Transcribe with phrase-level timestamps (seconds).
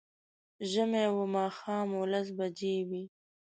[0.71, 3.03] ژمی و، ماښام و، لس بجې وې